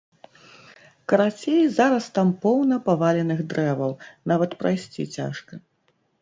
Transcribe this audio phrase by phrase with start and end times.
[1.11, 3.93] Карацей, зараз там поўна паваленых дрэваў,
[4.33, 5.53] нават прайсці цяжка.